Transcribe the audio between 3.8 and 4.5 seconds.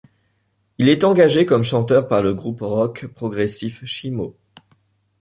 Chimo!